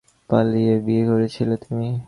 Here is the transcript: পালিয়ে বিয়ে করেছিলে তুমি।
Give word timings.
পালিয়ে 0.29 0.73
বিয়ে 0.79 1.03
করেছিলে 1.05 1.55
তুমি। 1.57 1.91